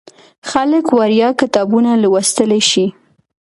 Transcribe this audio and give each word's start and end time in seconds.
خلک 0.49 0.85
وړیا 0.97 1.29
کتابونه 1.41 1.91
لوستلی 2.03 2.61
شي. 2.69 2.85